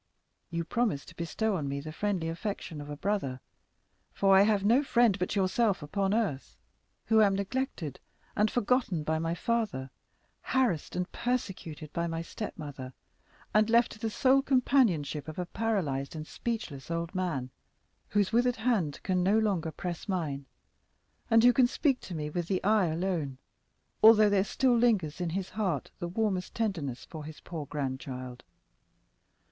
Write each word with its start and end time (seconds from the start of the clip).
You 0.49 0.63
promised 0.65 1.09
to 1.09 1.15
bestow 1.15 1.55
on 1.55 1.69
me 1.69 1.79
the 1.79 1.91
friendly 1.91 2.27
affection 2.27 2.81
of 2.81 2.89
a 2.89 2.97
brother. 2.97 3.39
For 4.13 4.35
I 4.35 4.41
have 4.41 4.65
no 4.65 4.81
friend 4.81 5.19
but 5.19 5.35
yourself 5.35 5.83
upon 5.83 6.11
earth, 6.11 6.57
who 7.05 7.21
am 7.21 7.35
neglected 7.35 7.99
and 8.35 8.49
forgotten 8.49 9.03
by 9.03 9.19
my 9.19 9.35
father, 9.35 9.91
harassed 10.41 10.95
and 10.95 11.11
persecuted 11.11 11.93
by 11.93 12.07
my 12.07 12.23
stepmother, 12.23 12.93
and 13.53 13.69
left 13.69 13.91
to 13.91 13.99
the 13.99 14.09
sole 14.09 14.41
companionship 14.41 15.27
of 15.27 15.37
a 15.37 15.45
paralyzed 15.45 16.15
and 16.15 16.25
speechless 16.25 16.89
old 16.89 17.13
man, 17.13 17.51
whose 18.09 18.31
withered 18.33 18.55
hand 18.55 18.99
can 19.03 19.21
no 19.21 19.37
longer 19.37 19.71
press 19.71 20.09
mine, 20.09 20.47
and 21.29 21.43
who 21.43 21.53
can 21.53 21.67
speak 21.67 21.99
to 21.99 22.15
me 22.15 22.27
with 22.27 22.47
the 22.47 22.63
eye 22.63 22.87
alone, 22.87 23.37
although 24.01 24.31
there 24.31 24.43
still 24.43 24.75
lingers 24.75 25.21
in 25.21 25.29
his 25.29 25.51
heart 25.51 25.91
the 25.99 26.07
warmest 26.07 26.55
tenderness 26.55 27.05
for 27.05 27.23
his 27.23 27.39
poor 27.41 27.67
grandchild. 27.67 28.43